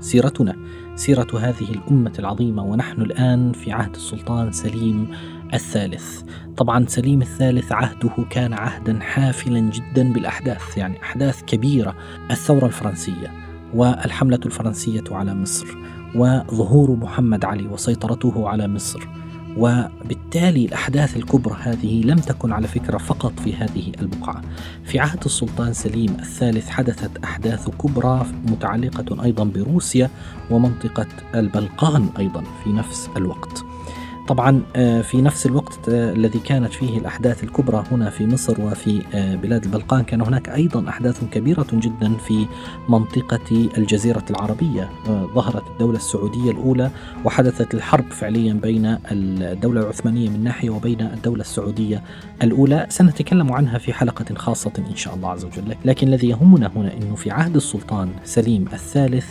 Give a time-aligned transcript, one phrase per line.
[0.00, 0.56] سيرتنا
[0.94, 5.08] سيرة هذه الأمة العظيمة ونحن الآن في عهد السلطان سليم
[5.54, 6.22] الثالث.
[6.56, 11.94] طبعا سليم الثالث عهده كان عهدا حافلا جدا بالأحداث، يعني أحداث كبيرة،
[12.30, 13.32] الثورة الفرنسية
[13.74, 15.66] والحملة الفرنسية على مصر
[16.14, 19.08] وظهور محمد علي وسيطرته على مصر
[19.58, 24.42] وبالتالي الأحداث الكبرى هذه لم تكن على فكرة فقط في هذه البقعة.
[24.84, 30.10] في عهد السلطان سليم الثالث حدثت أحداث كبرى متعلقة أيضا بروسيا
[30.50, 33.67] ومنطقة البلقان أيضا في نفس الوقت.
[34.28, 39.02] طبعا آه، في نفس الوقت آه، الذي كانت فيه الأحداث الكبرى هنا في مصر وفي
[39.14, 42.46] آه، بلاد البلقان كان هناك أيضا أحداث كبيرة جدا في
[42.88, 44.90] منطقة الجزيرة العربية
[45.34, 46.90] ظهرت الدولة السعودية الأولى
[47.24, 52.02] وحدثت الحرب فعليا بين الدولة العثمانية من ناحية وبين الدولة السعودية
[52.42, 52.86] الأولى.
[52.88, 55.76] سنتكلم عنها في حلقة خاصة إن شاء الله عز وجل.
[55.84, 59.26] لكن الذي يهمنا هنا أنه في عهد السلطان سليم الثالث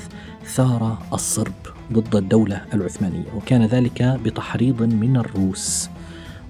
[0.45, 1.66] ثار الصرب.
[1.93, 5.89] ضد الدولة العثمانية وكان ذلك بتحريض من الروس.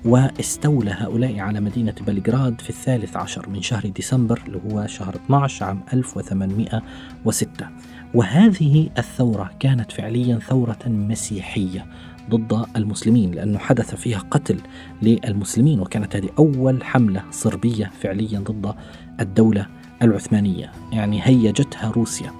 [0.05, 5.65] واستولى هؤلاء على مدينة بلغراد في الثالث عشر من شهر ديسمبر اللي هو شهر 12
[5.65, 7.67] عام 1806
[8.13, 11.85] وهذه الثورة كانت فعليا ثورة مسيحية
[12.29, 14.59] ضد المسلمين لأنه حدث فيها قتل
[15.01, 18.75] للمسلمين وكانت هذه أول حملة صربية فعليا ضد
[19.21, 19.67] الدولة
[20.01, 22.31] العثمانية يعني هيجتها روسيا.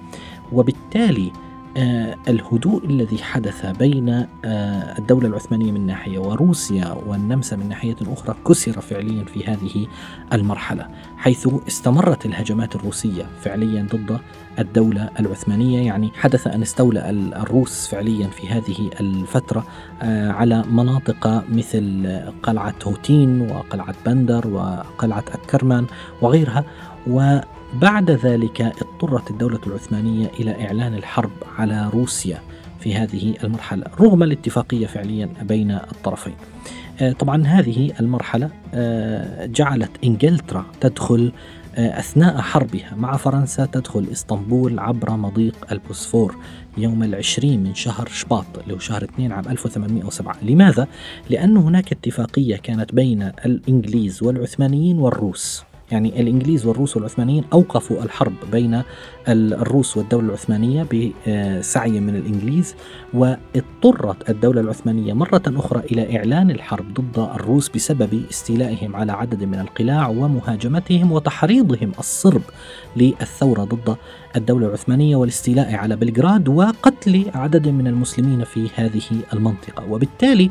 [0.52, 1.32] وبالتالي
[2.28, 4.08] الهدوء الذي حدث بين
[4.44, 9.86] آه، الدولة العثمانية من ناحية وروسيا والنمسا من ناحية أخرى كسر فعليا في هذه
[10.32, 14.18] المرحلة حيث استمرت الهجمات الروسية فعليا ضد
[14.58, 15.86] الدولة العثمانية.
[15.86, 19.66] يعني حدث أن استولى الروس فعليا في هذه الفترة
[20.02, 25.86] آه، على مناطق مثل قلعة هوتين وقلعة بندر وقلعة أكرمان
[26.22, 26.64] وغيرها
[27.06, 27.38] و
[27.74, 32.38] بعد ذلك اضطرت الدولة العثمانية إلى إعلان الحرب على روسيا
[32.80, 36.34] في هذه المرحلة رغم الاتفاقية فعليا بين الطرفين.
[37.00, 41.32] آه، طبعا هذه المرحلة آه، جعلت إنجلترا تدخل
[41.76, 46.36] آه، أثناء حربها مع فرنسا تدخل إسطنبول عبر مضيق البوسفور
[46.78, 50.86] يوم العشرين من شهر شباط اللي هو شهر 2 عام 1807 لماذا؟
[51.30, 58.82] لأن هناك اتفاقية كانت بين الإنجليز والعثمانيين والروس يعني الإنجليز والروس والعثمانيين أوقفوا الحرب بين
[59.28, 62.74] الروس والدولة العثمانية بسعي من الإنجليز
[63.14, 69.60] واضطرت الدولة العثمانية مرة أخرى إلى إعلان الحرب ضد الروس بسبب استيلائهم على عدد من
[69.60, 72.42] القلاع ومهاجمتهم وتحريضهم الصرب
[72.96, 73.96] للثورة ضد
[74.36, 79.84] الدولة العثمانية والاستيلاء على بلغراد وقتل عدد من المسلمين في هذه المنطقة.
[79.90, 80.50] وبالتالي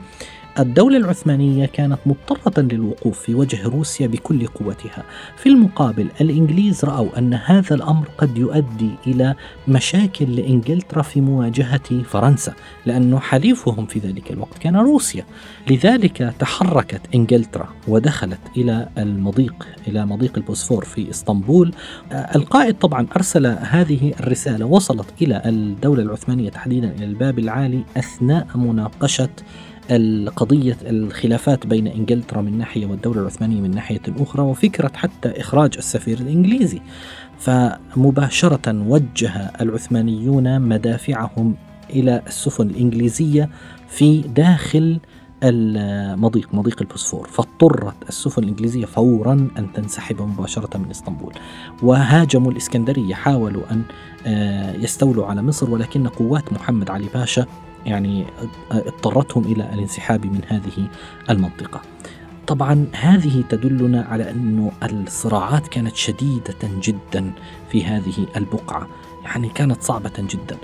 [0.60, 5.04] الدولة العثمانية كانت مضطرة للوقوف في وجه روسيا بكل قوتها.
[5.38, 9.36] في المقابل الإنجليز رأوا أن هذا الأمر قد يؤدي إلى
[9.68, 12.54] مشاكل لإنجلترا في مواجهة فرنسا،
[12.86, 15.26] لأن حليفهم في ذلك الوقت كان روسيا.
[15.70, 21.74] لذلك تحركت إنجلترا ودخلت إلى المضيق إلى مضيق البوسفور في إسطنبول.
[22.12, 29.30] القائد طبعا أرسل هذه الرسالة وصلت إلى الدولة العثمانية تحديدا إلى الباب العالي أثناء مناقشة
[29.92, 36.20] القضية الخلافات بين إنجلترا من ناحية والدولة العثمانية من ناحية أخرى وفكرة حتى إخراج السفير
[36.20, 36.82] الإنجليزي.
[37.40, 41.56] فمباشرة وجه العثمانيون مدافعهم
[41.90, 43.50] إلى السفن الإنجليزية
[43.88, 45.00] في داخل
[45.44, 47.28] المضيق مضيق البوسفور.
[47.28, 51.34] فاضطرت السفن الإنجليزية فورا أن تنسحب مباشرة من إسطنبول.
[51.84, 53.82] وهاجموا الإسكندرية حاولوا أن
[54.26, 57.46] آه، يستولوا على مصر ولكن قوات محمد علي باشا
[57.88, 58.26] يعني
[58.72, 60.88] اضطرتهم إلى الانسحاب من هذه
[61.30, 61.82] المنطقة.
[62.48, 67.32] طبعا هذه تدلنا على انه الصراعات كانت شديدة جدا
[67.70, 68.88] في هذه البقعة،
[69.24, 70.58] يعني كانت صعبة جدا.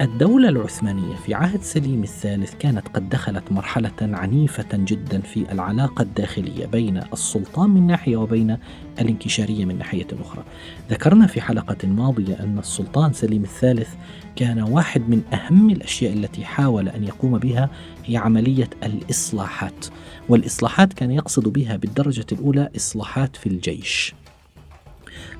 [0.00, 6.66] الدولة العثمانية في عهد سليم الثالث كانت قد دخلت مرحلة عنيفة جدا في العلاقة الداخلية
[6.66, 8.56] بين السلطان من ناحية وبين
[9.00, 10.44] الانكشارية من ناحية أخرى.
[10.90, 13.88] ذكرنا في حلقة ماضية أن السلطان سليم الثالث
[14.36, 17.70] كان واحد من أهم الأشياء التي حاول أن يقوم بها
[18.04, 19.86] هي عملية الإصلاحات،
[20.28, 24.14] والإصلاحات كان يقصد بها بالدرجة الأولى إصلاحات في الجيش.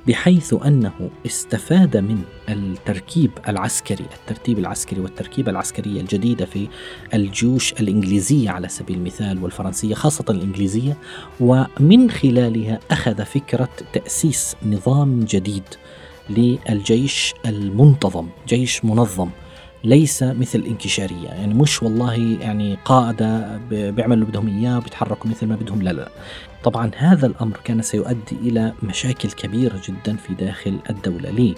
[0.08, 6.68] بحيث أنه استفاد من التركيب العسكري الترتيب العسكري والتركيبة العسكرية الجديدة في
[7.14, 10.96] الجيوش الإنجليزية على سبيل المثال والفرنسية خاصة الإنجليزية
[11.40, 15.64] ومن خلالها أخذ فكرة تأسيس نظام جديد
[16.30, 19.28] للجيش المنتظم جيش منظم
[19.84, 25.56] ليس مثل الانكشارية يعني مش والله يعني قادة بيعملوا اللي بدهم إياه وبيتحركوا مثل ما
[25.56, 26.08] بدهم لا لا.
[26.64, 31.54] طبعا هذا الأمر كان سيؤدي إلى مشاكل كبيرة جدا في داخل الدولة ليه؟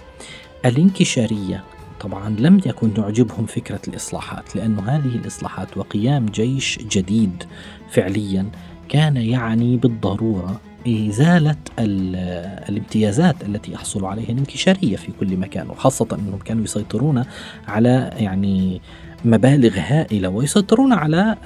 [0.65, 1.65] الانكشارية
[2.01, 7.45] طبعا لم يكن تعجبهم فكرة الإصلاحات لأن هذه الإصلاحات وقيام جيش جديد
[7.91, 8.51] فعليا
[8.89, 16.65] كان يعني بالضرورة إزالة الامتيازات التي يحصل عليها الانكشارية في كل مكان وخاصة أنهم كانوا
[16.65, 17.25] يسيطرون
[17.69, 18.81] على يعني
[19.25, 21.37] مبالغ هائلة ويسيطرون على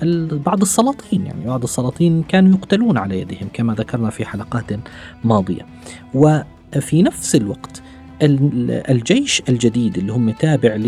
[0.46, 4.72] بعض السلاطين يعني بعض السلاطين كانوا يقتلون على يدهم كما ذكرنا في حلقات
[5.24, 5.66] ماضية.
[6.14, 7.82] وفي نفس الوقت
[8.22, 10.78] الجيش الجديد اللي هم تابع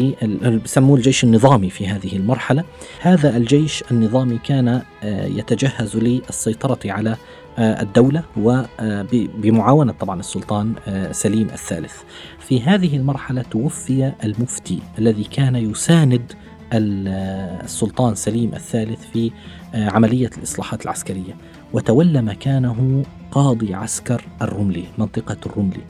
[0.65, 2.65] بسموه الجيش النظامي في هذه المرحلة
[3.01, 4.69] هذا الجيش النظامي كان
[5.03, 7.17] آه، يتجهز للسيطرة على
[7.59, 11.95] آه، الدولة وبمعاونة طبعا السلطان آه، سليم الثالث.
[12.39, 16.33] في هذه المرحلة توفي المفتي الذي كان يساند
[16.73, 19.31] السلطان سليم الثالث في
[19.75, 21.37] عملية الإصلاحات العسكرية.
[21.73, 25.83] وتولى مكانه قاضي عسكر الرملي منطقة الرملي.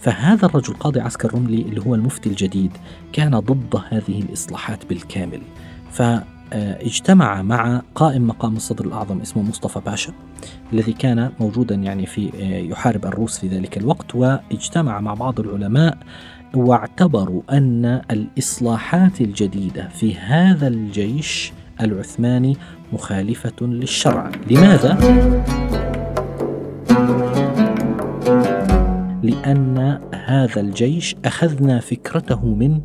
[0.00, 2.72] فهذا الرجل قاضي عسكر رملي اللي هو المفتي الجديد
[3.12, 5.40] كان ضد هذه الإصلاحات بالكامل.
[5.90, 10.12] فاجتمع مع قائم مقام الصدر الأعظم اسمه مصطفى باشا
[10.72, 12.30] الذي كان موجودا يعني في
[12.70, 15.98] يحارب الروس في ذلك الوقت واجتمع مع بعض العلماء
[16.54, 22.56] واعتبروا أن الإصلاحات الجديدة في هذا الجيش العثماني
[22.92, 24.94] مخالفة للشرع لماذا؟
[29.22, 32.80] لأن هذا الجيش أخذنا فكرته من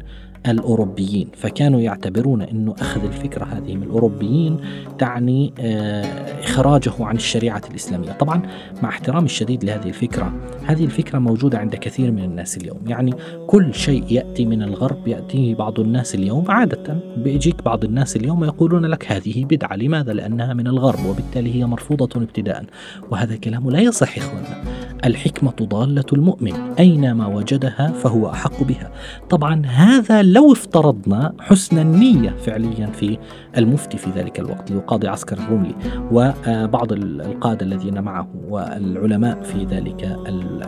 [0.52, 4.58] الأوروبيين فكانوا يعتبرون أنه أخذ الفكرة هذه من الأوروبيين
[5.00, 6.04] تعني آه،
[6.44, 8.12] إخراجه عن الشريعة الإسلامية.
[8.12, 8.42] طبعا
[8.84, 10.34] مع احترامي الشديد لهذه الفكرة
[10.66, 12.78] هذه الفكرة موجودة عند كثير من الناس اليوم.
[12.88, 13.14] يعني
[13.48, 17.00] كل شيء يأتي من الغرب يأتيه بعض الناس اليوم عادة.
[17.18, 22.22] بيجيك بعض الناس اليوم يقولون لك هذه بدعة لماذا؟ لأنها من الغرب وبالتالي هي مرفوضة
[22.22, 22.66] ابتداء.
[23.12, 24.64] وهذا كلام لا يصح إخواننا
[25.06, 26.54] الحكمة ضالة المؤمن.
[26.80, 28.92] أينما وجدها فهو أحق بها.
[29.30, 33.18] طبعا هذا لو افترضنا حسن النية فعليا في
[33.58, 35.76] المفتي في ذلك الوقت اللي هو قاضي عسكر الرملي
[36.12, 40.18] وبعض القادة الذين معه والعلماء في ذلك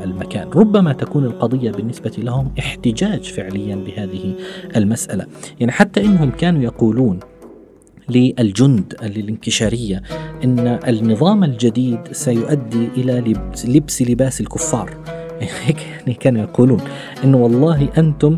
[0.03, 0.49] المكان.
[0.49, 4.35] ربما تكون القضية بالنسبة لهم احتجاج فعليا بهذه
[4.75, 5.25] المسألة.
[5.59, 7.19] يعني حتى إنهم كانوا يقولون
[8.09, 10.01] للجند للانكشارية
[10.43, 13.35] إن النظام الجديد سيؤدي إلى
[13.67, 15.16] لبس لباس الكفار.
[15.41, 16.81] يعني كانوا يقولون
[17.23, 18.37] إنه والله أنتم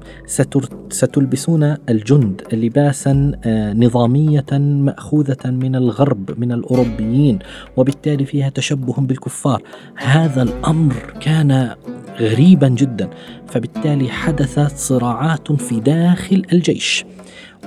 [0.90, 7.40] ستلبسون الجند لباسا آه، نظامية مأخوذة من الغرب من الأوروبيين
[7.78, 9.62] وبالتالي فيها تشبه بالكفار.
[9.96, 11.76] هذا الأمر كان
[12.20, 13.10] غريبا جدا
[13.48, 17.06] فبالتالي حدثت صراعات في داخل الجيش.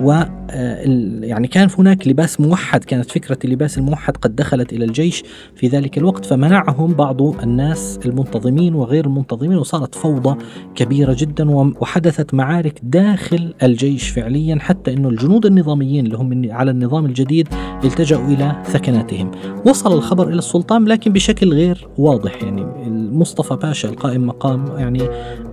[0.02, 0.84] و آه،
[1.22, 5.22] يعني كان هناك لباس موحد كانت فكرة اللباس الموحد قد دخلت إلى الجيش
[5.56, 10.38] في ذلك الوقت فمنعهم بعض الناس المنتظمين وغير المنتظمين وصارت فوضى
[10.74, 17.06] كبيرة جدا وحدثت معارك داخل الجيش فعليا حتى أنه الجنود النظاميين اللي هم على النظام
[17.06, 17.48] الجديد
[17.84, 19.30] التجأوا إلى ثكناتهم
[19.66, 22.66] وصل الخبر إلى السلطان لكن بشكل غير واضح يعني
[23.12, 25.08] مصطفى باشا القائم مقام يعني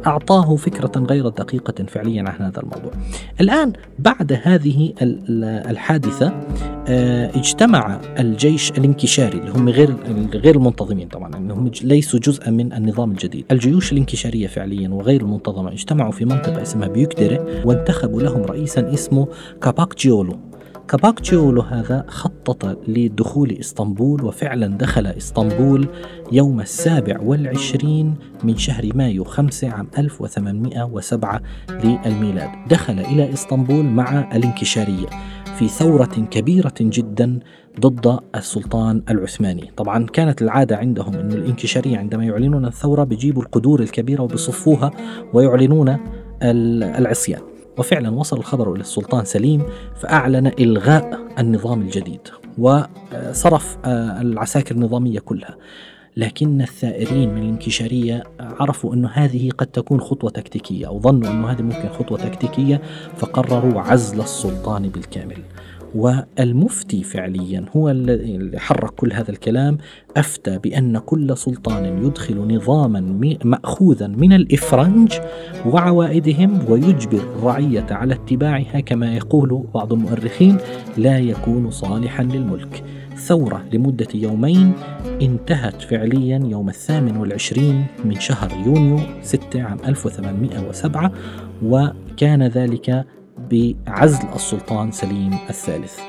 [0.08, 2.92] أعطاه فكرة غير دقيقة فعليا عن هذا الموضوع.
[3.42, 4.94] الآن بعد هذه
[5.70, 6.34] الحادثة
[6.88, 9.96] آه، اجتمع الجيش الانكشاري اللي هم غير
[10.34, 16.12] غير المنتظمين طبعا إنهم ليسوا جزءا من النظام الجديد، الجيوش الانكشارية فعليا وغير المنتظمة اجتمعوا
[16.12, 19.28] في منطقة اسمها بيوكدري وانتخبوا لهم رئيسا اسمه
[19.62, 20.49] كاباك جيولو
[20.90, 25.88] كاباكتشيولو هذا خطط لدخول إسطنبول وفعلا دخل إسطنبول
[26.32, 32.50] يوم السابع والعشرين من شهر مايو خمسة عام 1807 للميلاد.
[32.70, 35.08] دخل إلى إسطنبول مع الانكشارية
[35.58, 37.40] في ثورة كبيرة جدا
[37.80, 39.72] ضد السلطان العثماني.
[39.78, 44.92] طبعا كانت العادة عندهم أن الانكشارية عندما يعلنون الثورة بيجيبوا القدور الكبيرة وبصفوها
[45.34, 45.98] ويعلنون
[46.44, 47.49] العصيان.
[47.80, 49.64] وفعلا وصل الخبر إلى السلطان سليم
[49.96, 52.22] فأعلن إلغاء النظام الجديد
[52.58, 55.56] وصرف آه، العساكر النظامية كلها.
[56.18, 61.62] لكن الثائرين من الانكشارية عرفوا أن هذه قد تكون خطوة تكتيكية أو ظنوا أن هذه
[61.62, 62.82] ممكن خطوة تكتيكية
[63.18, 65.38] فقرروا عزل السلطان بالكامل.
[65.96, 69.78] والمفتي فعليا هو الذي حرك كل هذا الكلام
[70.18, 73.00] أفتى بأن كل سلطان يدخل نظاما
[73.44, 75.14] ماخوذا من الإفرنج
[75.66, 80.58] وعوائدهم ويجبر الرعية على اتباعها كما يقول بعض المؤرخين
[80.98, 82.84] لا يكون صالحا للملك.
[83.20, 84.74] ثورة لمدة يومين
[85.22, 91.12] انتهت فعليا يوم الثامن والعشرين من شهر يونيو 6 عام 1807
[91.64, 93.06] وكان ذلك
[93.52, 96.00] بعزل السلطان سليم الثالث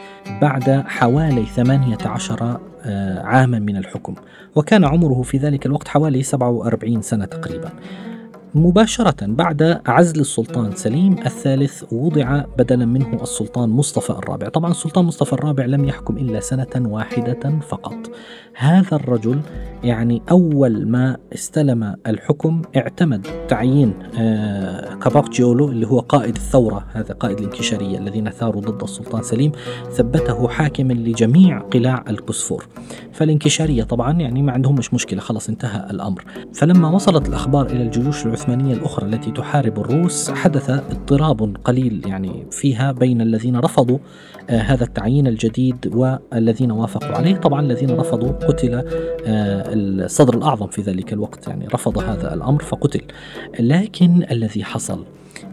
[0.43, 4.15] بعد حوالي 18 آه، عاما من الحكم.
[4.55, 7.71] وكان عمره في ذلك الوقت حوالي 47 سنة تقريبا.
[8.55, 14.49] مباشرة بعد عزل السلطان سليم الثالث وضع بدلا منه السلطان مصطفى الرابع.
[14.49, 18.11] طبعا السلطان مصطفى الرابع لم يحكم إلا سنة واحدة فقط.
[18.55, 19.41] هذا الرجل
[19.85, 27.15] يعني أول ما استلم الحكم اعتمد تعيين آه كاباك جيولو اللي هو قائد الثورة هذا
[27.15, 29.53] قائد الانكشارية الذين ثاروا ضد السلطان سليم
[29.91, 32.69] ثبته حاكما لجميع قلاع البوسفور.
[33.13, 36.25] فالانكشارية طبعا يعني ما عندهم مش مشكلة خلاص انتهى الأمر.
[36.55, 42.93] فلما وصلت الأخبار إلى الجيوش العثمانية الأخرى التي تحارب الروس حدث اضطراب قليل يعني فيها
[42.93, 43.99] بين الذين رفضوا
[44.51, 47.37] آه هذا التعيين الجديد والذين وافقوا عليه.
[47.37, 48.85] طبعا الذين رفضوا قتل آه
[49.75, 53.03] الصدر الأعظم في ذلك الوقت يعني رفض هذا الأمر فقتل.
[53.61, 55.05] لكن الذي حصل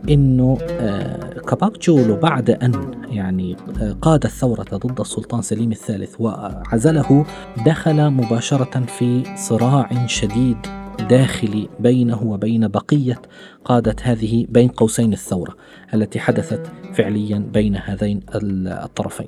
[0.09, 3.55] إنه آه، كاباك جولو بعد أن يعني
[4.01, 7.25] قاد الثورة ضد السلطان سليم الثالث وعزله
[7.65, 10.57] دخل مباشرة في صراع شديد
[11.01, 13.21] داخلي بينه وبين بقية
[13.65, 15.55] قادة هذه بين قوسين الثورة
[15.93, 19.27] التي حدثت فعليا بين هذين الطرفين.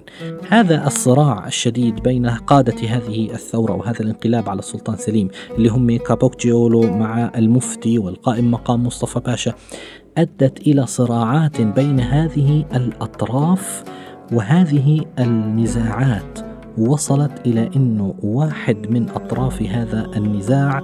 [0.50, 6.40] هذا الصراع الشديد بين قادة هذه الثورة وهذا الانقلاب على السلطان سليم اللي هم كابوك
[6.40, 9.54] جيولو مع المفتي والقائم مقام مصطفى باشا
[10.18, 13.84] أدت إلى صراعات بين هذه الأطراف
[14.32, 16.40] وهذه النزاعات
[16.78, 20.84] وصلت إلى إنه واحد من أطراف هذا النزاع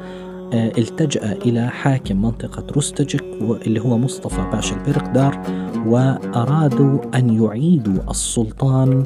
[0.54, 5.42] التجأ إلى حاكم منطقة روستجك اللي هو مصطفى باشا البرقدار
[5.88, 9.04] وأرادوا أن يعيدوا السلطان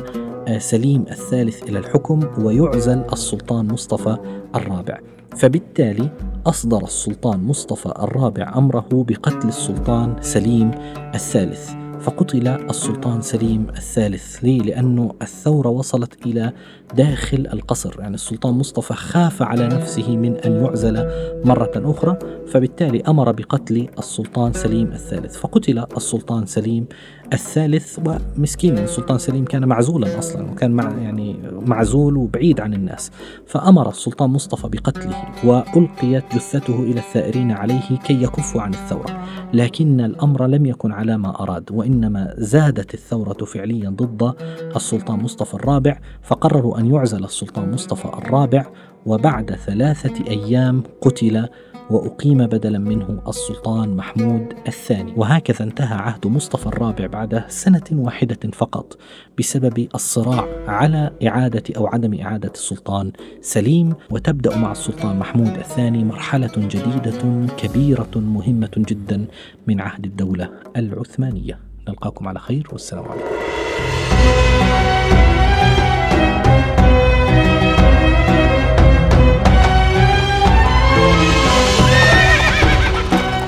[0.47, 4.17] آه، سليم الثالث إلى الحكم ويعزل السلطان مصطفى
[4.55, 4.99] الرابع.
[5.35, 6.09] فبالتالي
[6.45, 10.71] أصدر السلطان مصطفى الرابع أمره بقتل السلطان سليم
[11.15, 11.71] الثالث.
[12.01, 14.43] فقتل السلطان سليم الثالث.
[14.43, 16.53] ليه؟ لأنه الثورة وصلت إلى
[16.95, 17.99] داخل القصر.
[17.99, 21.09] يعني السلطان مصطفى خاف على نفسه من أن يعزل
[21.45, 25.37] مرة أخرى فبالتالي أمر بقتل السلطان سليم الثالث.
[25.37, 26.85] فقتل السلطان سليم
[27.33, 28.77] الثالث ومسكين.
[28.77, 33.11] السلطان سليم كان معزولا أصلا وكان مع يعني معزول وبعيد عن الناس.
[33.45, 39.25] فأمر السلطان مصطفى بقتله وألقيت جثته إلى الثائرين عليه كي يكفوا عن الثورة.
[39.53, 44.33] لكن الأمر لم يكن على ما أراد وإنما زادت الثورة فعليا ضد
[44.75, 48.65] السلطان مصطفى الرابع فقرروا أن يعزل السلطان مصطفى الرابع
[49.05, 51.47] وبعد ثلاثة أيام قتل
[51.89, 55.13] وأقيم بدلا منه السلطان محمود الثاني.
[55.17, 58.97] وهكذا انتهى عهد مصطفى الرابع بعد سنة واحدة فقط
[59.39, 66.51] بسبب الصراع على إعادة أو عدم إعادة السلطان سليم وتبدأ مع السلطان محمود الثاني مرحلة
[66.57, 69.25] جديدة كبيرة مهمة جدا
[69.67, 71.68] من عهد الدولة العثمانية.
[71.89, 73.29] نلقاكم على خير والسلام عليكم.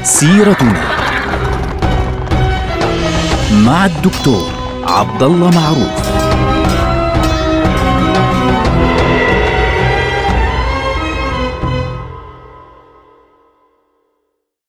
[0.04, 0.82] سيرتنا
[3.52, 4.52] مع الدكتور
[4.84, 6.11] عبد الله معروف.